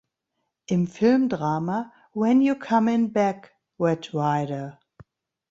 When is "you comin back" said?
2.41-3.51